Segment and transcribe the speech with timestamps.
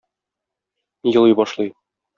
[1.15, 1.75] Елый башлый.